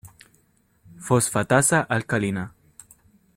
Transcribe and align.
Fosfatasa 1.09 1.81
alcalina 1.99 2.51